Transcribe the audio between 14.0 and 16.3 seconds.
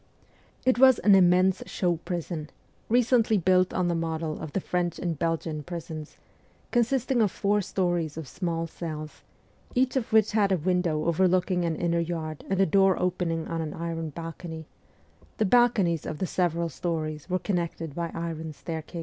balcony; the balconies of the